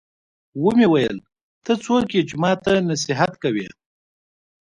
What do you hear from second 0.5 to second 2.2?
ومې ويل ته څوک